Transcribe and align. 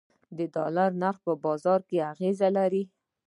د 0.37 0.39
ډالر 0.53 0.89
نرخ 1.01 1.17
په 1.25 1.33
بازار 1.43 1.79
اغیز 2.11 2.39
لري 2.57 2.83